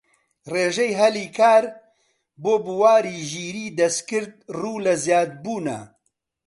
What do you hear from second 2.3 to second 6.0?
بۆ بواری ژیریی دەستکرد ڕوو لە زیادبوونە